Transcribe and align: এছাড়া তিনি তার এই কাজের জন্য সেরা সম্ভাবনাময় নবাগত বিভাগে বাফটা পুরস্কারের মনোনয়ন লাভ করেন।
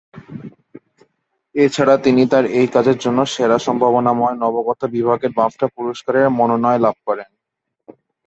এছাড়া 1.55 1.95
তিনি 2.05 2.21
তার 2.31 2.45
এই 2.59 2.67
কাজের 2.75 2.97
জন্য 2.97 3.19
সেরা 3.33 3.57
সম্ভাবনাময় 3.67 4.35
নবাগত 4.41 4.81
বিভাগে 4.95 5.27
বাফটা 5.37 5.67
পুরস্কারের 5.75 6.27
মনোনয়ন 6.39 6.81
লাভ 6.85 6.95
করেন। 7.07 7.29